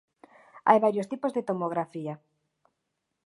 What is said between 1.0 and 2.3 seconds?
tipos de tomografía.